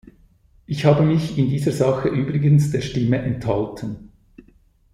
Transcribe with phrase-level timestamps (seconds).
[0.65, 4.11] Ich habe mich in dieser Sache übrigens der Stimme enthalten.